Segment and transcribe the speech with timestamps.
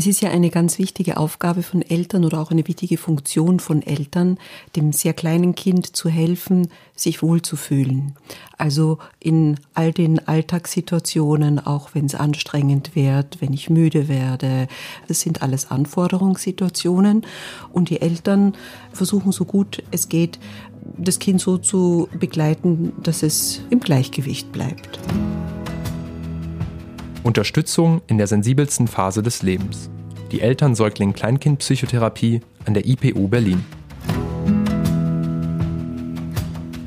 [0.00, 3.82] Es ist ja eine ganz wichtige Aufgabe von Eltern oder auch eine wichtige Funktion von
[3.82, 4.38] Eltern,
[4.74, 8.14] dem sehr kleinen Kind zu helfen, sich wohlzufühlen.
[8.56, 14.68] Also in all den Alltagssituationen, auch wenn es anstrengend wird, wenn ich müde werde,
[15.06, 17.26] das sind alles Anforderungssituationen.
[17.70, 18.54] Und die Eltern
[18.94, 20.38] versuchen so gut es geht,
[20.96, 24.98] das Kind so zu begleiten, dass es im Gleichgewicht bleibt.
[27.22, 29.90] Unterstützung in der sensibelsten Phase des Lebens.
[30.32, 33.62] Die Eltern-Säugling-Kleinkind-Psychotherapie an der IPU Berlin.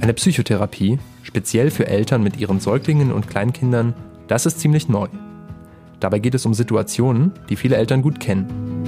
[0.01, 3.93] Eine Psychotherapie, speziell für Eltern mit ihren Säuglingen und Kleinkindern,
[4.27, 5.07] das ist ziemlich neu.
[5.99, 8.82] Dabei geht es um Situationen, die viele Eltern gut kennen.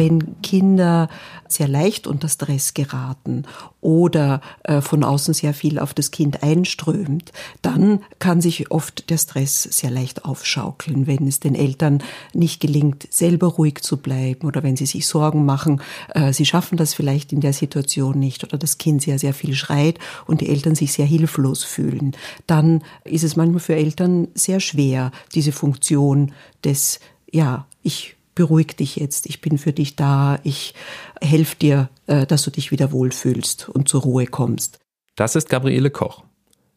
[0.00, 1.10] Wenn Kinder
[1.46, 3.44] sehr leicht unter Stress geraten
[3.82, 9.18] oder äh, von außen sehr viel auf das Kind einströmt, dann kann sich oft der
[9.18, 14.62] Stress sehr leicht aufschaukeln, wenn es den Eltern nicht gelingt, selber ruhig zu bleiben oder
[14.62, 15.82] wenn sie sich Sorgen machen,
[16.14, 19.54] äh, sie schaffen das vielleicht in der Situation nicht oder das Kind sehr, sehr viel
[19.54, 22.12] schreit und die Eltern sich sehr hilflos fühlen,
[22.46, 26.32] dann ist es manchmal für Eltern sehr schwer, diese Funktion
[26.64, 30.74] des, ja, ich beruhig dich jetzt, ich bin für dich da, ich
[31.20, 34.78] helfe dir, äh, dass du dich wieder wohlfühlst und zur Ruhe kommst.
[35.16, 36.24] Das ist Gabriele Koch.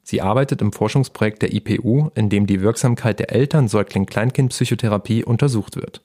[0.04, 6.02] Sie arbeitet im Forschungsprojekt der IPU, in dem die Wirksamkeit der Eltern-Säugling-Kleinkind-Psychotherapie untersucht wird.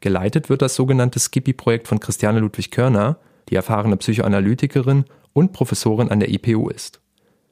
[0.00, 3.18] Geleitet wird das sogenannte Skippy-Projekt von Christiane Ludwig Körner,
[3.50, 7.00] die erfahrene Psychoanalytikerin und Professorin an der IPU ist.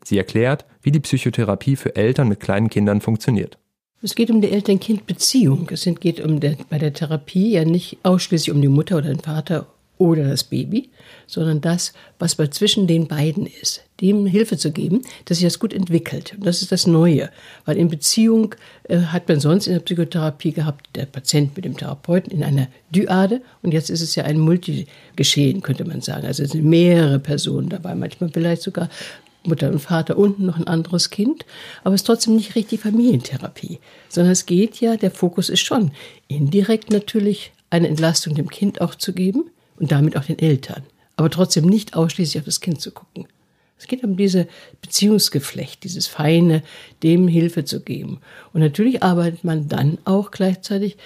[0.04, 3.58] Sie erklärt, wie die Psychotherapie für Eltern mit kleinen Kindern funktioniert.
[4.05, 5.69] Es geht um die Eltern-Kind-Beziehung.
[5.70, 9.20] Es geht um der, bei der Therapie ja nicht ausschließlich um die Mutter oder den
[9.20, 10.91] Vater oder das Baby,
[11.28, 15.72] sondern das, was zwischen den beiden ist, dem Hilfe zu geben, dass sich das gut
[15.72, 16.34] entwickelt.
[16.36, 17.31] Und das ist das Neue,
[17.64, 18.56] weil in Beziehung
[18.89, 22.66] äh, hat man sonst in der Psychotherapie gehabt, der Patient mit dem Therapeuten in einer
[22.91, 26.27] Dyade und jetzt ist es ja ein Multigeschehen, könnte man sagen.
[26.27, 28.91] Also es sind mehrere Personen dabei, manchmal vielleicht sogar
[29.44, 31.44] Mutter und Vater und noch ein anderes Kind,
[31.84, 35.92] aber es ist trotzdem nicht richtig Familientherapie, sondern es geht ja, der Fokus ist schon
[36.28, 40.82] indirekt natürlich eine Entlastung dem Kind auch zu geben und damit auch den Eltern,
[41.16, 43.26] aber trotzdem nicht ausschließlich auf das Kind zu gucken.
[43.78, 44.47] Es geht um diese
[44.81, 46.62] Beziehungsgeflecht, dieses Feine,
[47.02, 48.20] dem Hilfe zu geben.
[48.52, 50.97] Und natürlich arbeitet man dann auch gleichzeitig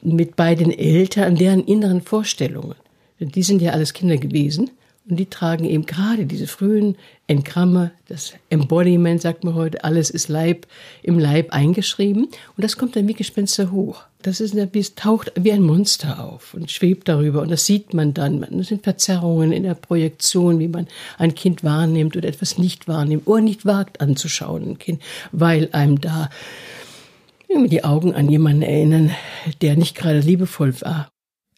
[0.00, 2.76] mit beiden Eltern deren inneren Vorstellungen.
[3.20, 4.70] Denn die sind ja alles Kinder gewesen
[5.08, 6.96] und die tragen eben gerade diese frühen
[7.26, 10.66] Engramme, das Embodiment, sagt man heute, alles ist Leib,
[11.02, 12.24] im Leib eingeschrieben.
[12.24, 14.04] Und das kommt dann wie Gespenster hoch.
[14.22, 17.42] Das ist, es taucht wie ein Monster auf und schwebt darüber.
[17.42, 18.46] Und das sieht man dann.
[18.48, 20.86] Das sind Verzerrungen in der Projektion, wie man
[21.18, 25.02] ein Kind wahrnimmt oder etwas nicht wahrnimmt oder nicht wagt anzuschauen, ein Kind,
[25.32, 26.30] weil einem da
[27.48, 29.10] die Augen an jemanden erinnern,
[29.60, 31.08] der nicht gerade liebevoll war.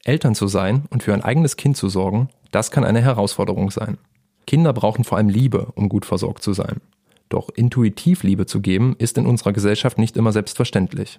[0.03, 3.99] Eltern zu sein und für ein eigenes Kind zu sorgen, das kann eine Herausforderung sein.
[4.47, 6.81] Kinder brauchen vor allem Liebe, um gut versorgt zu sein.
[7.29, 11.19] Doch intuitiv Liebe zu geben, ist in unserer Gesellschaft nicht immer selbstverständlich.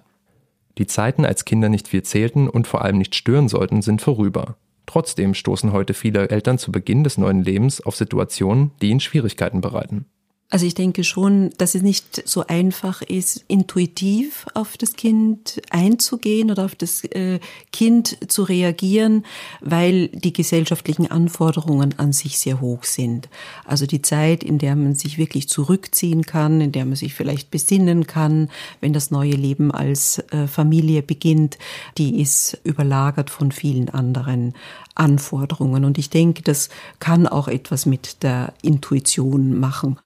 [0.78, 4.56] Die Zeiten, als Kinder nicht viel zählten und vor allem nicht stören sollten, sind vorüber.
[4.86, 9.60] Trotzdem stoßen heute viele Eltern zu Beginn des neuen Lebens auf Situationen, die ihnen Schwierigkeiten
[9.60, 10.06] bereiten.
[10.48, 16.52] Also ich denke schon, dass es nicht so einfach ist, intuitiv auf das Kind einzugehen
[16.52, 17.40] oder auf das äh,
[17.72, 19.26] Kind zu reagieren,
[19.60, 23.28] weil die gesellschaftlichen Anforderungen an sich sehr hoch sind.
[23.64, 27.50] Also die Zeit, in der man sich wirklich zurückziehen kann, in der man sich vielleicht
[27.50, 28.48] besinnen kann,
[28.80, 31.58] wenn das neue Leben als äh, Familie beginnt,
[31.98, 34.54] die ist überlagert von vielen anderen
[34.94, 35.84] Anforderungen.
[35.84, 36.68] Und ich denke, das
[37.00, 39.98] kann auch etwas mit der Intuition machen.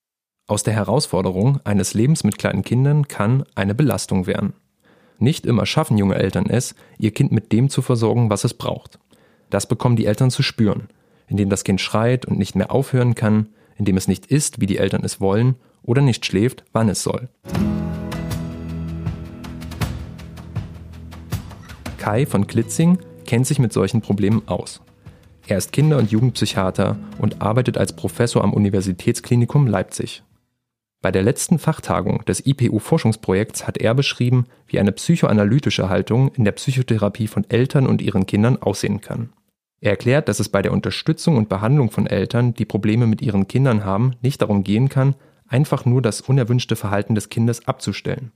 [0.50, 4.53] Aus der Herausforderung eines Lebens mit kleinen Kindern kann eine Belastung werden.
[5.21, 8.99] Nicht immer schaffen junge Eltern es, ihr Kind mit dem zu versorgen, was es braucht.
[9.49, 10.89] Das bekommen die Eltern zu spüren,
[11.28, 14.78] indem das Kind schreit und nicht mehr aufhören kann, indem es nicht isst, wie die
[14.78, 17.28] Eltern es wollen, oder nicht schläft, wann es soll.
[21.98, 24.80] Kai von Klitzing kennt sich mit solchen Problemen aus.
[25.47, 30.24] Er ist Kinder- und Jugendpsychiater und arbeitet als Professor am Universitätsklinikum Leipzig.
[31.02, 36.52] Bei der letzten Fachtagung des IPU-Forschungsprojekts hat er beschrieben, wie eine psychoanalytische Haltung in der
[36.52, 39.30] Psychotherapie von Eltern und ihren Kindern aussehen kann.
[39.80, 43.48] Er erklärt, dass es bei der Unterstützung und Behandlung von Eltern, die Probleme mit ihren
[43.48, 45.14] Kindern haben, nicht darum gehen kann,
[45.48, 48.32] einfach nur das unerwünschte Verhalten des Kindes abzustellen.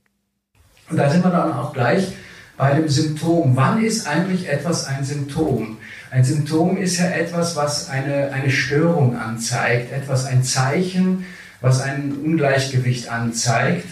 [0.89, 2.13] Und da sind wir dann auch gleich
[2.57, 3.55] bei dem Symptom.
[3.55, 5.77] Wann ist eigentlich etwas ein Symptom?
[6.09, 11.25] Ein Symptom ist ja etwas, was eine, eine Störung anzeigt, etwas, ein Zeichen,
[11.65, 13.85] was ein Ungleichgewicht anzeigt.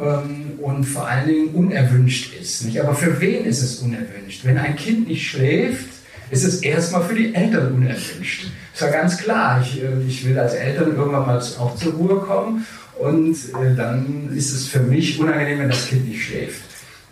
[0.00, 2.64] ähm, und vor allen Dingen unerwünscht ist.
[2.64, 2.80] Nicht?
[2.80, 4.44] Aber für wen ist es unerwünscht?
[4.44, 5.86] Wenn ein Kind nicht schläft,
[6.30, 8.46] ist es erstmal für die Eltern unerwünscht.
[8.72, 9.60] Ist ja ganz klar.
[9.62, 12.66] Ich, äh, ich will als Eltern irgendwann mal auch zur Ruhe kommen
[12.98, 16.62] und äh, dann ist es für mich unangenehm, wenn das Kind nicht schläft.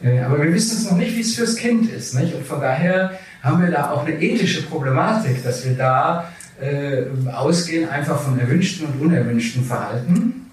[0.03, 2.15] Äh, aber wir wissen es noch nicht, wie es fürs Kind ist.
[2.15, 2.35] Nicht?
[2.35, 6.33] Und von daher haben wir da auch eine ethische Problematik, dass wir da
[6.63, 10.51] äh, ausgehen einfach von erwünschten und unerwünschten Verhalten.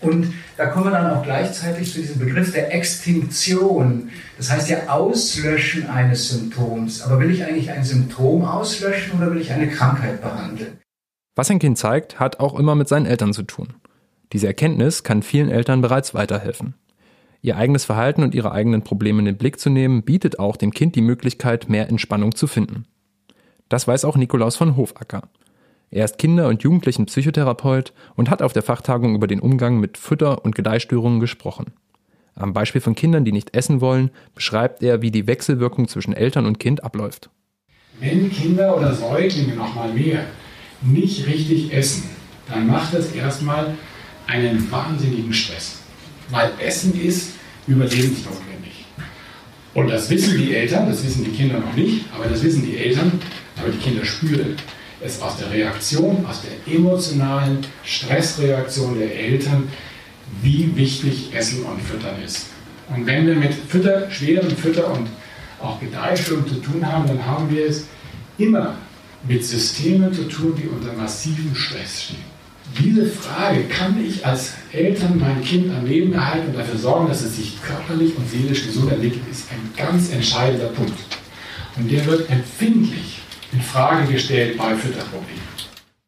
[0.00, 4.10] Und da kommen wir dann auch gleichzeitig zu diesem Begriff der Extinktion.
[4.36, 7.02] Das heißt ja Auslöschen eines Symptoms.
[7.02, 10.78] Aber will ich eigentlich ein Symptom auslöschen oder will ich eine Krankheit behandeln?
[11.34, 13.74] Was ein Kind zeigt, hat auch immer mit seinen Eltern zu tun.
[14.32, 16.74] Diese Erkenntnis kann vielen Eltern bereits weiterhelfen.
[17.40, 20.72] Ihr eigenes Verhalten und ihre eigenen Probleme in den Blick zu nehmen, bietet auch dem
[20.72, 22.86] Kind die Möglichkeit, mehr Entspannung zu finden.
[23.72, 25.22] Das weiß auch Nikolaus von Hofacker.
[25.90, 30.44] Er ist Kinder- und Jugendlichen-Psychotherapeut und hat auf der Fachtagung über den Umgang mit Fütter-
[30.44, 31.72] und Gedeihstörungen gesprochen.
[32.34, 36.44] Am Beispiel von Kindern, die nicht essen wollen, beschreibt er, wie die Wechselwirkung zwischen Eltern
[36.44, 37.30] und Kind abläuft.
[37.98, 40.26] Wenn Kinder oder Säuglinge noch mal mehr
[40.82, 42.10] nicht richtig essen,
[42.48, 43.74] dann macht das erstmal
[44.26, 45.78] einen wahnsinnigen Stress.
[46.28, 47.36] Weil Essen ist
[47.66, 48.84] überlebensnotwendig.
[49.72, 52.76] Und das wissen die Eltern, das wissen die Kinder noch nicht, aber das wissen die
[52.76, 53.12] Eltern,
[53.62, 54.56] aber die Kinder spüren
[55.04, 59.68] es aus der Reaktion, aus der emotionalen Stressreaktion der Eltern,
[60.42, 62.46] wie wichtig Essen und Füttern ist.
[62.94, 65.08] Und wenn wir mit Fütter, schweren Fütter- und
[65.60, 67.86] auch Gedeihstörungen zu tun haben, dann haben wir es
[68.38, 68.76] immer
[69.26, 72.32] mit Systemen zu tun, die unter massivem Stress stehen.
[72.78, 77.22] Diese Frage, kann ich als Eltern mein Kind am Leben erhalten und dafür sorgen, dass
[77.22, 80.98] es sich körperlich und seelisch gesund entwickelt, ist ein ganz entscheidender Punkt.
[81.76, 83.20] Und der wird empfindlich
[83.52, 85.42] in Frage gestellt bei Fütterproblemen.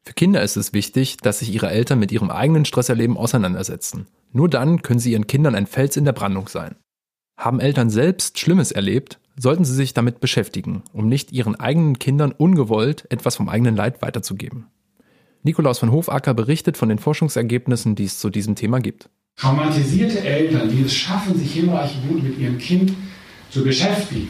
[0.02, 4.06] Für Kinder ist es wichtig, dass sich ihre Eltern mit ihrem eigenen Stresserleben auseinandersetzen.
[4.32, 6.76] Nur dann können sie ihren Kindern ein Fels in der Brandung sein.
[7.38, 12.32] Haben Eltern selbst Schlimmes erlebt, sollten sie sich damit beschäftigen, um nicht ihren eigenen Kindern
[12.32, 14.67] ungewollt etwas vom eigenen Leid weiterzugeben.
[15.43, 19.11] Nikolaus von Hofacker berichtet von den Forschungsergebnissen, die es zu diesem Thema gibt.
[19.37, 22.93] Traumatisierte Eltern, die es schaffen, sich hinreichend gut mit ihrem Kind
[23.50, 24.29] zu beschäftigen,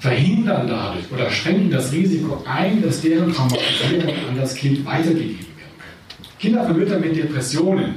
[0.00, 5.76] verhindern dadurch oder schränken das Risiko ein, dass deren Traumatisierung an das Kind weitergegeben werden
[5.78, 6.38] können.
[6.38, 7.94] Kinder von Müttern mit Depressionen,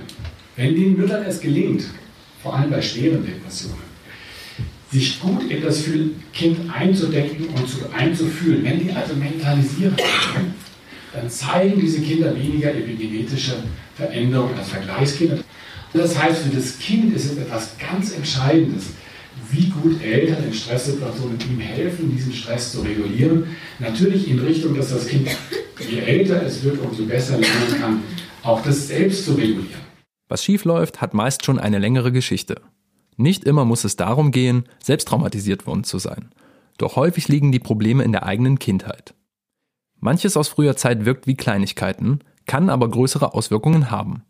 [0.57, 1.85] wenn den Müttern es gelingt,
[2.41, 3.93] vor allem bei schweren Depressionen,
[4.91, 5.85] sich gut in das
[6.33, 7.67] Kind einzudenken und
[7.97, 9.95] einzufühlen, wenn die also mentalisieren,
[11.13, 13.53] dann zeigen diese Kinder weniger epigenetische
[13.95, 15.39] Veränderungen als Vergleichskinder.
[15.93, 18.87] Das heißt, für das Kind ist es etwas ganz Entscheidendes,
[19.53, 23.45] wie gut Eltern in Stresssituationen ihm helfen, diesen Stress zu regulieren.
[23.79, 25.29] Natürlich in Richtung, dass das Kind,
[25.89, 28.03] je älter es wird, umso besser lernen kann,
[28.41, 29.81] auch das selbst zu regulieren.
[30.27, 32.61] Was schief läuft, hat meist schon eine längere Geschichte.
[33.15, 36.29] Nicht immer muss es darum gehen, selbst traumatisiert worden zu sein.
[36.77, 39.13] Doch häufig liegen die Probleme in der eigenen Kindheit.
[39.99, 44.23] Manches aus früher Zeit wirkt wie Kleinigkeiten, kann aber größere Auswirkungen haben.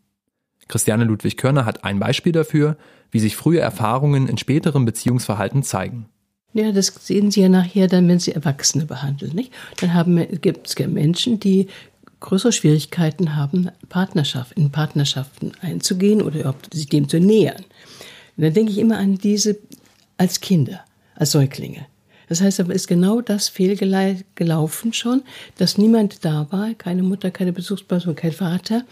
[0.68, 2.76] Christiane Ludwig Körner hat ein Beispiel dafür,
[3.10, 6.06] wie sich frühe Erfahrungen in späterem Beziehungsverhalten zeigen.
[6.52, 9.34] Ja, das sehen Sie ja nachher dann, wenn Sie Erwachsene behandeln.
[9.34, 9.52] Nicht?
[9.80, 11.66] Dann gibt es ja Menschen, die
[12.20, 17.62] größere Schwierigkeiten haben, Partnerschaft, in Partnerschaften einzugehen oder überhaupt sich dem zu nähern.
[18.36, 19.58] Und dann denke ich immer an diese
[20.16, 20.80] als Kinder,
[21.16, 21.86] als Säuglinge.
[22.28, 25.22] Das heißt aber, ist genau das fehlgelaufen schon,
[25.58, 28.84] dass niemand da war, keine Mutter, keine Besuchsperson, kein Vater,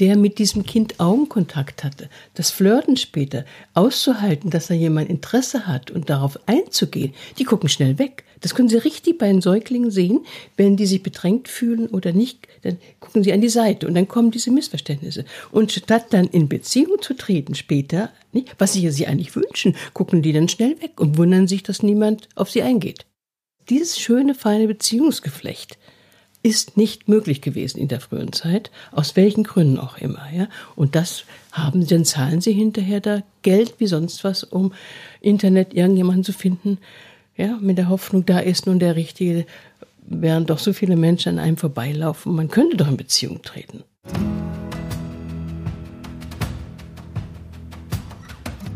[0.00, 2.08] der mit diesem Kind Augenkontakt hatte.
[2.34, 3.44] Das Flirten später,
[3.74, 8.24] auszuhalten, dass da jemand Interesse hat und darauf einzugehen, die gucken schnell weg.
[8.40, 10.20] Das können Sie richtig bei den Säuglingen sehen.
[10.56, 14.08] Wenn die sich bedrängt fühlen oder nicht, dann gucken sie an die Seite und dann
[14.08, 15.24] kommen diese Missverständnisse.
[15.50, 18.10] Und statt dann in Beziehung zu treten später,
[18.58, 22.28] was sie sich eigentlich wünschen, gucken die dann schnell weg und wundern sich, dass niemand
[22.34, 22.89] auf sie eingeht.
[23.70, 25.78] Dieses schöne, feine Beziehungsgeflecht
[26.42, 30.26] ist nicht möglich gewesen in der frühen Zeit, aus welchen Gründen auch immer.
[30.34, 30.48] Ja?
[30.74, 31.22] Und das
[31.52, 34.72] haben, dann zahlen sie hinterher da Geld wie sonst was, um
[35.20, 36.78] Internet irgendjemanden zu finden,
[37.36, 39.46] ja, mit der Hoffnung, da ist nun der Richtige,
[40.00, 42.34] während doch so viele Menschen an einem vorbeilaufen.
[42.34, 43.84] Man könnte doch in Beziehung treten.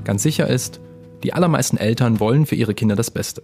[0.04, 0.80] Ganz sicher ist,
[1.24, 3.42] die allermeisten Eltern wollen für ihre Kinder das Beste.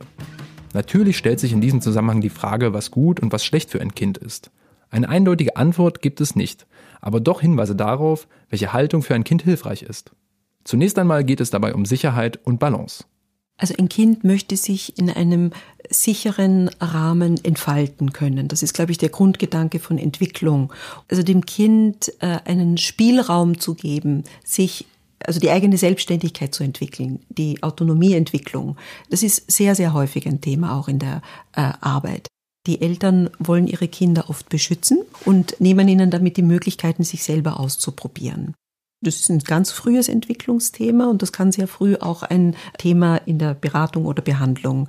[0.72, 3.94] Natürlich stellt sich in diesem Zusammenhang die Frage, was gut und was schlecht für ein
[3.94, 4.50] Kind ist.
[4.90, 6.66] Eine eindeutige Antwort gibt es nicht,
[7.00, 10.12] aber doch Hinweise darauf, welche Haltung für ein Kind hilfreich ist.
[10.64, 13.04] Zunächst einmal geht es dabei um Sicherheit und Balance.
[13.56, 15.50] Also ein Kind möchte sich in einem
[15.90, 18.48] sicheren Rahmen entfalten können.
[18.48, 20.72] Das ist, glaube ich, der Grundgedanke von Entwicklung.
[21.08, 24.86] Also dem Kind äh, einen Spielraum zu geben, sich
[25.26, 28.76] also die eigene Selbstständigkeit zu entwickeln, die Autonomieentwicklung.
[29.10, 31.22] Das ist sehr, sehr häufig ein Thema auch in der
[31.54, 32.26] äh, Arbeit.
[32.66, 37.58] Die Eltern wollen ihre Kinder oft beschützen und nehmen ihnen damit die Möglichkeiten, sich selber
[37.58, 38.54] auszuprobieren.
[39.02, 43.38] Das ist ein ganz frühes Entwicklungsthema und das kann sehr früh auch ein Thema in
[43.38, 44.88] der Beratung oder Behandlung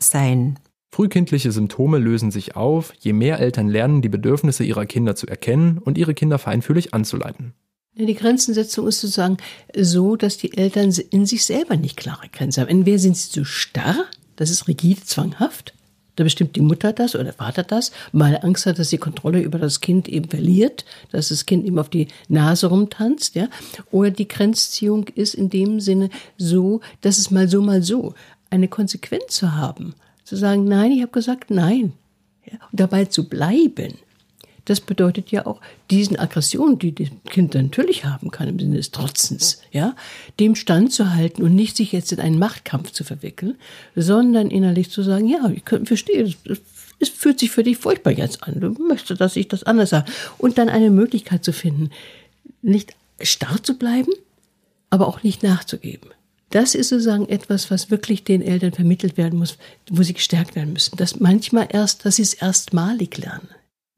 [0.00, 0.58] sein.
[0.92, 5.78] Frühkindliche Symptome lösen sich auf, je mehr Eltern lernen, die Bedürfnisse ihrer Kinder zu erkennen
[5.78, 7.54] und ihre Kinder feinfühlig anzuleiten.
[7.94, 9.36] Die Grenzensetzung ist sozusagen
[9.76, 12.70] so, dass die Eltern in sich selber nicht klare Grenzen haben.
[12.70, 14.06] Entweder sind sie zu starr,
[14.36, 15.74] das ist rigide, zwanghaft,
[16.16, 19.40] da bestimmt die Mutter das oder der Vater das, weil Angst hat, dass die Kontrolle
[19.40, 23.48] über das Kind eben verliert, dass das Kind ihm auf die Nase rumtanzt, ja.
[23.90, 26.08] Oder die Grenzziehung ist in dem Sinne
[26.38, 28.14] so, dass es mal so, mal so
[28.48, 29.94] eine Konsequenz zu haben.
[30.24, 31.92] Zu sagen, nein, ich habe gesagt nein.
[32.44, 33.94] Ja, und dabei zu bleiben.
[34.64, 38.92] Das bedeutet ja auch, diesen Aggressionen, die das Kind natürlich haben kann, im Sinne des
[38.92, 39.96] Trotzens, ja,
[40.38, 43.56] dem standzuhalten und nicht sich jetzt in einen Machtkampf zu verwickeln,
[43.96, 46.32] sondern innerlich zu sagen, ja, ich verstehe,
[47.00, 48.60] es fühlt sich für dich furchtbar jetzt an.
[48.60, 50.10] Du möchtest, dass ich das anders sage.
[50.38, 51.90] Und dann eine Möglichkeit zu finden,
[52.62, 54.12] nicht starr zu bleiben,
[54.90, 56.10] aber auch nicht nachzugeben.
[56.50, 59.56] Das ist sozusagen etwas, was wirklich den Eltern vermittelt werden muss,
[59.90, 60.96] wo sie gestärkt werden müssen.
[60.96, 63.48] Das manchmal erst, dass sie es erstmalig lernen.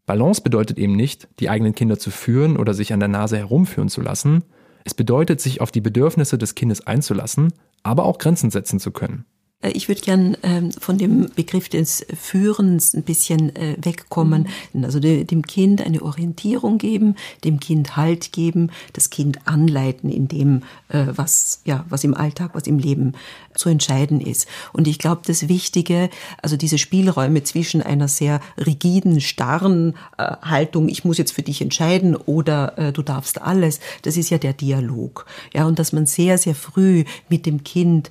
[0.07, 3.89] Balance bedeutet eben nicht, die eigenen Kinder zu führen oder sich an der Nase herumführen
[3.89, 4.45] zu lassen.
[4.85, 9.25] Es bedeutet, sich auf die Bedürfnisse des Kindes einzulassen, aber auch Grenzen setzen zu können.
[9.65, 14.49] Äh, ich würde gern ähm, von dem Begriff des Führens ein bisschen äh, wegkommen.
[14.73, 14.85] Mhm.
[14.85, 20.29] Also de, dem Kind eine Orientierung geben, dem Kind Halt geben, das Kind anleiten in
[20.29, 23.13] dem, äh, was, ja, was im Alltag, was im Leben
[23.55, 24.49] zu entscheiden ist.
[24.73, 26.11] Und ich glaube, das Wichtige,
[26.43, 31.63] also diese Spielräume zwischen einer sehr rigiden, starren äh, Haltung, ich muss jetzt für dich
[31.63, 35.27] entscheiden oder du darfst alles, das ist ja der Dialog.
[35.53, 38.11] Ja, und dass man sehr, sehr früh mit dem Kind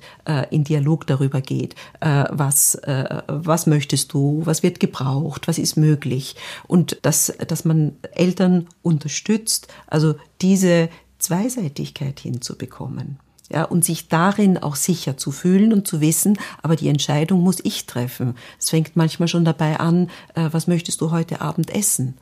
[0.50, 5.76] in Dialog darüber geht, äh, was, äh, was möchtest du, was wird gebraucht, was ist
[5.76, 6.36] möglich.
[6.66, 13.18] Und dass, dass man Eltern unterstützt, also diese Zweiseitigkeit hinzubekommen.
[13.50, 17.58] Ja, und sich darin auch sicher zu fühlen und zu wissen, aber die Entscheidung muss
[17.62, 18.36] ich treffen.
[18.58, 22.16] Es fängt manchmal schon dabei an, äh, was möchtest du heute Abend essen?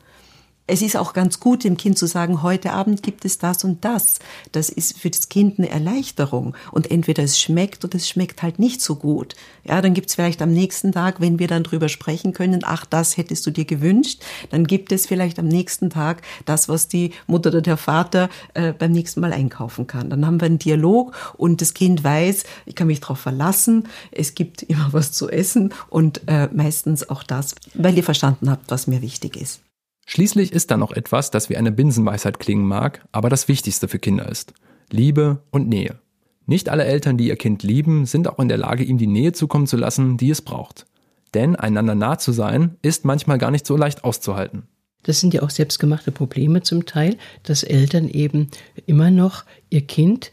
[0.65, 3.83] Es ist auch ganz gut, dem Kind zu sagen, heute Abend gibt es das und
[3.83, 4.19] das.
[4.53, 6.55] Das ist für das Kind eine Erleichterung.
[6.71, 9.35] Und entweder es schmeckt oder es schmeckt halt nicht so gut.
[9.65, 12.85] Ja, dann gibt es vielleicht am nächsten Tag, wenn wir dann drüber sprechen können, ach,
[12.85, 17.11] das hättest du dir gewünscht, dann gibt es vielleicht am nächsten Tag das, was die
[17.27, 20.09] Mutter oder der Vater äh, beim nächsten Mal einkaufen kann.
[20.09, 24.33] Dann haben wir einen Dialog und das Kind weiß, ich kann mich darauf verlassen, es
[24.33, 28.87] gibt immer was zu essen und äh, meistens auch das, weil ihr verstanden habt, was
[28.87, 29.59] mir wichtig ist.
[30.05, 33.99] Schließlich ist da noch etwas, das wie eine Binsenweisheit klingen mag, aber das Wichtigste für
[33.99, 34.53] Kinder ist.
[34.89, 35.99] Liebe und Nähe.
[36.45, 39.31] Nicht alle Eltern, die ihr Kind lieben, sind auch in der Lage, ihm die Nähe
[39.31, 40.85] zukommen zu lassen, die es braucht.
[41.33, 44.63] Denn einander nah zu sein, ist manchmal gar nicht so leicht auszuhalten.
[45.03, 48.49] Das sind ja auch selbstgemachte Probleme zum Teil, dass Eltern eben
[48.85, 50.31] immer noch ihr Kind,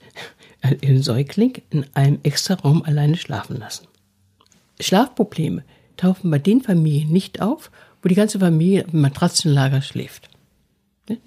[0.62, 3.86] äh, ihren Säugling, in einem extra Raum alleine schlafen lassen.
[4.80, 5.64] Schlafprobleme
[5.96, 7.70] tauchen bei den Familien nicht auf,
[8.02, 10.28] wo die ganze Familie im Matratzenlager schläft.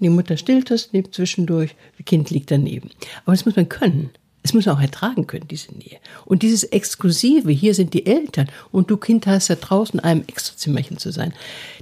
[0.00, 2.90] Die Mutter stillt das, lebt zwischendurch, das Kind liegt daneben.
[3.24, 4.10] Aber das muss man können.
[4.42, 5.98] Es muss man auch ertragen können, diese Nähe.
[6.26, 10.24] Und dieses Exklusive, hier sind die Eltern und du Kind hast da draußen in einem
[10.26, 11.32] Extrazimmerchen zu sein.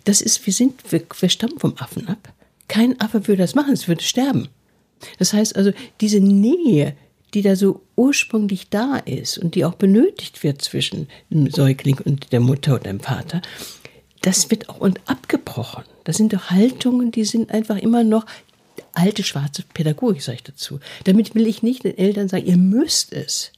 [0.04, 2.32] Das ist, wir sind, wir, wir stammen vom Affen ab.
[2.68, 4.48] Kein Affe würde das machen, es würde sterben.
[5.18, 6.94] Das heißt also, diese Nähe,
[7.34, 12.32] die da so ursprünglich da ist und die auch benötigt wird zwischen dem Säugling und
[12.32, 13.42] der Mutter und dem Vater,
[14.22, 15.84] das wird auch und abgebrochen.
[16.04, 18.26] Das sind doch Haltungen, die sind einfach immer noch
[18.94, 20.80] alte schwarze Pädagogik, sage ich dazu.
[21.04, 23.52] Damit will ich nicht den Eltern sagen, ihr müsst es.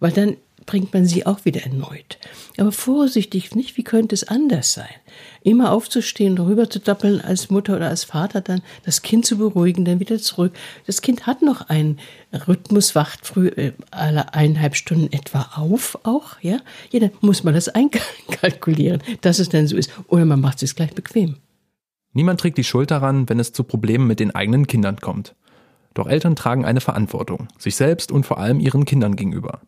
[0.00, 2.18] Weil dann bringt man sie auch wieder erneut.
[2.58, 4.88] Aber vorsichtig, nicht, wie könnte es anders sein?
[5.42, 9.84] Immer aufzustehen, rüber zu doppeln als Mutter oder als Vater, dann das Kind zu beruhigen,
[9.84, 10.52] dann wieder zurück.
[10.86, 11.98] Das Kind hat noch einen
[12.46, 16.58] Rhythmus, wacht früh äh, alle eineinhalb Stunden etwa auf, auch, ja?
[16.90, 19.90] Ja, dann muss man das einkalkulieren, dass es dann so ist.
[20.08, 21.36] Oder man macht es sich gleich bequem.
[22.12, 25.34] Niemand trägt die Schuld daran, wenn es zu Problemen mit den eigenen Kindern kommt.
[25.94, 29.60] Doch Eltern tragen eine Verantwortung, sich selbst und vor allem ihren Kindern gegenüber.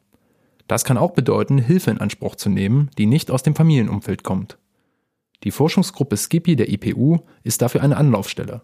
[0.67, 4.59] Das kann auch bedeuten, Hilfe in Anspruch zu nehmen, die nicht aus dem Familienumfeld kommt.
[5.43, 8.63] Die Forschungsgruppe Skippy der IPU ist dafür eine Anlaufstelle.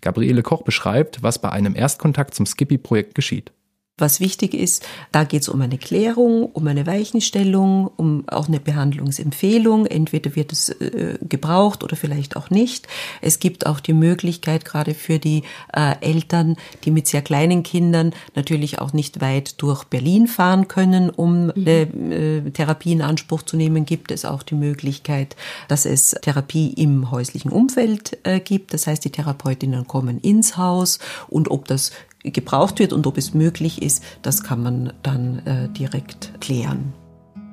[0.00, 3.52] Gabriele Koch beschreibt, was bei einem Erstkontakt zum Skippy-Projekt geschieht.
[4.00, 8.60] Was wichtig ist, da geht es um eine Klärung, um eine Weichenstellung, um auch eine
[8.60, 9.86] Behandlungsempfehlung.
[9.86, 12.88] Entweder wird es äh, gebraucht oder vielleicht auch nicht.
[13.20, 15.42] Es gibt auch die Möglichkeit, gerade für die
[15.72, 21.10] äh, Eltern, die mit sehr kleinen Kindern natürlich auch nicht weit durch Berlin fahren können,
[21.10, 21.52] um mhm.
[21.56, 21.80] eine
[22.14, 25.36] äh, Therapie in Anspruch zu nehmen, gibt es auch die Möglichkeit,
[25.68, 28.72] dass es Therapie im häuslichen Umfeld äh, gibt.
[28.74, 31.92] Das heißt, die Therapeutinnen kommen ins Haus und ob das
[32.22, 36.92] gebraucht wird und ob es möglich ist, das kann man dann äh, direkt klären.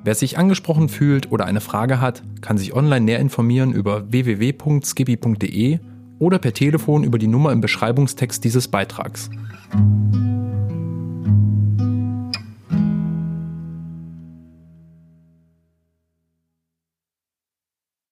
[0.04, 5.80] Wer sich angesprochen fühlt oder eine Frage hat, kann sich online näher informieren über www.skippy.de
[6.18, 9.30] oder per Telefon über die Nummer im Beschreibungstext dieses Beitrags.